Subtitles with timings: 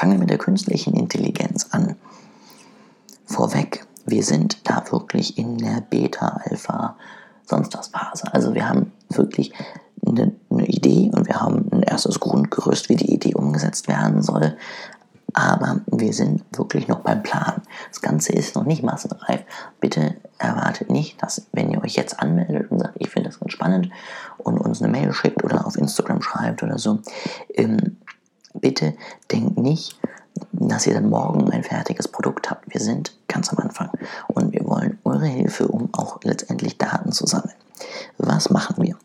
[0.00, 1.94] Fangen wir mit der künstlichen Intelligenz an.
[3.26, 6.96] Vorweg, wir sind da wirklich in der Beta, Alpha,
[7.44, 8.32] sonst was Phase.
[8.32, 9.52] Also wir haben wirklich
[10.06, 14.56] eine, eine Idee und wir haben ein erstes Grundgerüst, wie die Idee umgesetzt werden soll.
[15.34, 17.60] Aber wir sind wirklich noch beim Plan.
[17.90, 19.42] Das Ganze ist noch nicht massenreif.
[19.80, 23.52] Bitte erwartet nicht, dass wenn ihr euch jetzt anmeldet und sagt, ich finde das ganz
[23.52, 23.90] spannend
[24.38, 27.00] und uns eine Mail schickt oder auf Instagram schreibt oder so,
[27.52, 27.98] ähm,
[28.60, 28.94] bitte
[29.30, 29.98] denkt nicht,
[30.52, 32.72] dass ihr dann morgen ein fertiges Produkt habt.
[32.72, 33.90] Wir sind ganz am Anfang
[34.28, 37.54] und wir wollen eure Hilfe, um auch letztendlich Daten zu sammeln.
[38.18, 38.96] Was machen wir?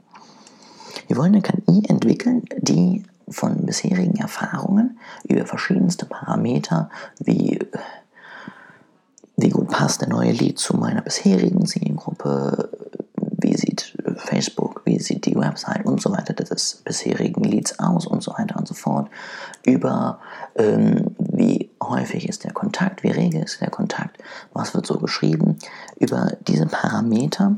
[1.07, 7.59] Wir wollen eine KI entwickeln, die von bisherigen Erfahrungen über verschiedenste Parameter, wie
[9.37, 12.69] wie gut passt der neue Lead zu meiner bisherigen Zielgruppe,
[13.17, 18.23] wie sieht Facebook, wie sieht die Website und so weiter des bisherigen Leads aus und
[18.23, 19.04] so weiter und so fort,
[19.75, 20.19] über
[20.55, 24.17] ähm, wie häufig ist der Kontakt, wie rege ist der Kontakt,
[24.53, 25.57] was wird so geschrieben.
[25.99, 27.57] Über diese Parameter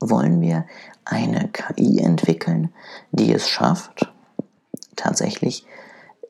[0.00, 0.64] wollen wir
[1.04, 2.72] eine KI entwickeln,
[3.10, 4.10] die es schafft,
[4.96, 5.66] tatsächlich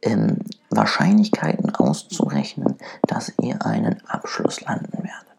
[0.02, 0.38] ähm,
[0.70, 5.31] Wahrscheinlichkeiten auszurechnen, dass ihr einen Abschluss landen werdet.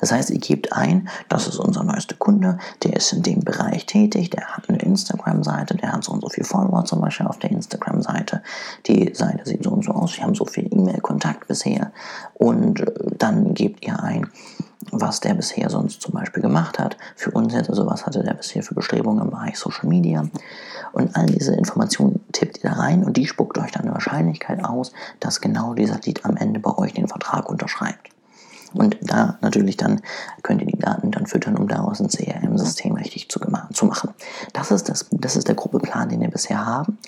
[0.00, 3.86] Das heißt, ihr gebt ein, das ist unser neuester Kunde, der ist in dem Bereich
[3.86, 7.38] tätig, der hat eine Instagram-Seite, der hat so und so viele Follower zum Beispiel auf
[7.38, 8.42] der Instagram-Seite,
[8.86, 11.92] die Seite sieht so und so aus, wir haben so viel E-Mail-Kontakt bisher
[12.34, 14.28] und äh, dann gebt ihr ein,
[14.92, 16.96] was der bisher sonst zum Beispiel gemacht hat.
[17.16, 20.28] Für uns jetzt, also was hatte der bisher für Bestrebungen im Bereich Social Media.
[20.92, 24.64] Und all diese Informationen tippt ihr da rein und die spuckt euch dann eine Wahrscheinlichkeit
[24.64, 28.10] aus, dass genau dieser Lied am Ende bei euch den Vertrag unterschreibt.
[28.74, 30.00] Und da natürlich dann
[30.42, 33.40] könnt ihr die Daten dann füttern, um daraus ein CRM-System richtig zu,
[33.72, 34.10] zu machen.
[34.52, 36.98] Das ist, das, das ist der grobe Plan, den wir bisher haben.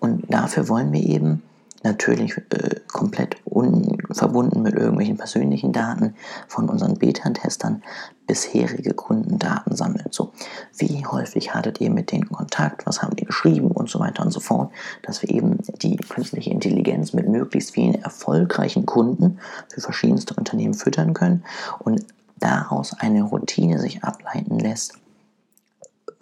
[0.00, 1.42] Und dafür wollen wir eben
[1.82, 6.14] natürlich äh, komplett unverbunden mit irgendwelchen persönlichen Daten
[6.48, 7.82] von unseren Beta-Testern
[8.26, 10.06] bisherige Kundendaten sammeln.
[10.10, 10.32] So,
[10.76, 14.30] wie häufig hattet ihr mit denen Kontakt, was haben die geschrieben und so weiter und
[14.30, 20.34] so fort, dass wir eben die künstliche Intelligenz mit möglichst vielen erfolgreichen Kunden für verschiedenste
[20.34, 21.44] Unternehmen füttern können
[21.80, 22.04] und
[22.38, 24.94] daraus eine Routine sich ableiten lässt,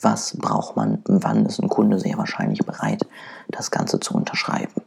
[0.00, 3.06] was braucht man, wann ist ein Kunde sehr wahrscheinlich bereit,
[3.48, 4.82] das Ganze zu unterschreiben.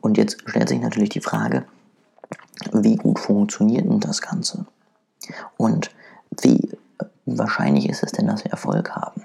[0.00, 1.64] Und jetzt stellt sich natürlich die Frage,
[2.72, 4.66] wie gut funktioniert denn das Ganze?
[5.56, 5.90] Und
[7.40, 9.22] wahrscheinlich ist es denn, dass wir Erfolg haben?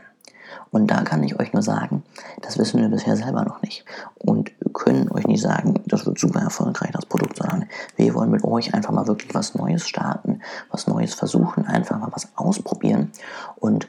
[0.72, 2.04] Und da kann ich euch nur sagen,
[2.42, 3.86] das wissen wir bisher selber noch nicht.
[4.18, 7.66] Und können euch nicht sagen, das wird super erfolgreich, das Produkt, sondern
[7.96, 12.12] wir wollen mit euch einfach mal wirklich was Neues starten, was Neues versuchen, einfach mal
[12.12, 13.12] was ausprobieren.
[13.56, 13.88] Und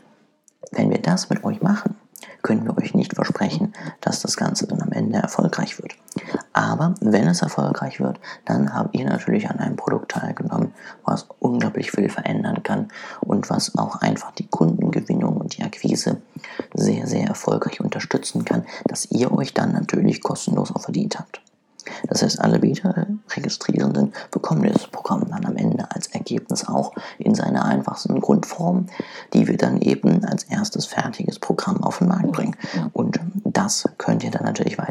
[0.71, 1.97] wenn wir das mit euch machen,
[2.43, 5.97] können wir euch nicht versprechen, dass das Ganze dann am Ende erfolgreich wird.
[6.57, 10.73] Aber wenn es erfolgreich wird, dann habt ihr natürlich an einem Produkt teilgenommen,
[11.05, 12.89] was unglaublich viel verändern kann
[13.21, 16.23] und was auch einfach die Kundengewinnung und die Akquise
[16.73, 21.43] sehr, sehr erfolgreich unterstützen kann, dass ihr euch dann natürlich kostenlos auch verdient habt.
[22.09, 27.65] Das heißt, alle Beta-Registrierenden bekommen das Programm dann am Ende als Ergebnis auch in seiner
[27.65, 28.87] einfachsten Grundform,
[29.33, 32.57] die wir dann eben als erstes fertiges Programm auf den Markt bringen.
[32.93, 34.86] Und das könnt ihr dann natürlich weiterhin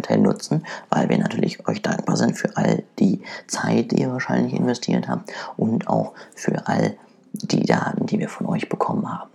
[0.45, 5.07] nutzen, weil wir natürlich euch dankbar sind für all die Zeit, die ihr wahrscheinlich investiert
[5.07, 6.97] habt und auch für all
[7.33, 9.29] die Daten, die wir von euch bekommen haben.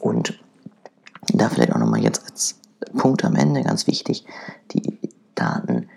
[0.00, 0.38] Und
[1.32, 2.56] da vielleicht auch nochmal jetzt als
[2.96, 4.24] Punkt am Ende ganz wichtig,
[4.72, 4.98] die
[5.34, 5.88] Daten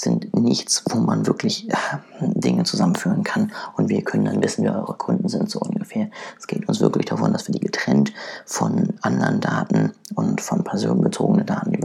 [0.00, 1.74] sind nichts, wo man wirklich äh,
[2.20, 6.10] Dinge zusammenführen kann und wir können dann wissen, wer eure Kunden sind, so ungefähr.
[6.38, 8.12] Es geht uns wirklich davon, dass wir die getrennt
[8.46, 11.79] von anderen Daten und von personenbezogenen Daten über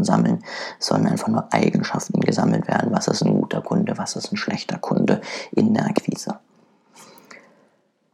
[0.00, 0.44] Kunden sammeln,
[0.78, 2.92] sondern einfach nur Eigenschaften gesammelt werden.
[2.92, 5.20] Was ist ein guter Kunde, was ist ein schlechter Kunde
[5.52, 6.38] in der Akquise.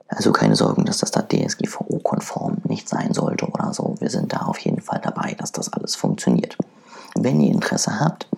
[0.09, 3.97] Also keine Sorgen, dass das da DSGVO-konform nicht sein sollte oder so.
[3.99, 6.57] Wir sind da auf jeden Fall dabei, dass das alles funktioniert.
[7.17, 8.29] Wenn ihr Interesse habt,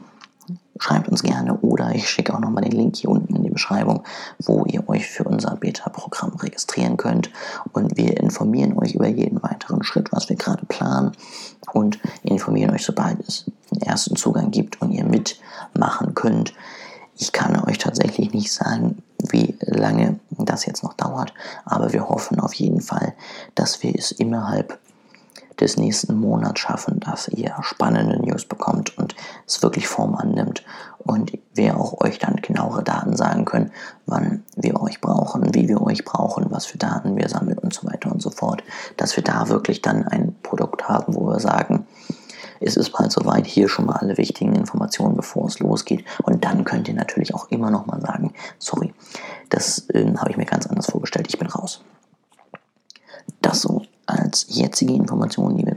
[0.80, 4.04] schreibt uns gerne oder ich schicke auch nochmal den Link hier unten in die Beschreibung,
[4.39, 7.30] wo ihr euch für unser Beta-Programm registrieren könnt.
[7.72, 11.12] Und wir informieren euch über jeden weiteren Schritt, was wir gerade planen
[11.72, 11.98] und
[12.30, 16.54] informieren euch, sobald es einen ersten Zugang gibt und ihr mitmachen könnt.
[17.16, 21.34] Ich kann euch tatsächlich nicht sagen, wie lange das jetzt noch dauert,
[21.65, 23.15] aber wir hoffen auf jeden Fall,
[23.54, 24.78] dass wir es innerhalb
[25.60, 29.16] des nächsten Monats schaffen, dass ihr spannende News bekommt und
[29.47, 30.63] es wirklich Form annimmt
[30.98, 33.72] und wir auch euch dann genauere Daten sagen können,
[34.07, 37.86] wann wir euch brauchen, wie wir euch brauchen, was für Daten wir sammeln und so
[37.89, 38.63] weiter und so fort,
[38.97, 41.86] dass wir da wirklich dann ein Produkt haben, wo wir sagen,
[42.60, 46.05] es ist bald soweit, hier schon mal alle wichtigen Informationen, bevor es losgeht.
[46.22, 48.93] Und dann könnt ihr natürlich auch immer noch mal sagen, sorry,
[49.49, 51.83] das äh, habe ich mir ganz anders vorgestellt, ich bin raus.
[53.41, 55.77] Das so als jetzige Informationen, die wir